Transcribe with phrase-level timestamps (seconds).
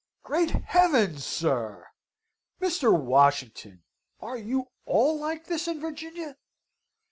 [0.23, 1.85] Great heavens, sir!
[2.59, 2.91] Mr.
[2.91, 3.83] Washington,
[4.19, 6.37] are you all like this in Virginia?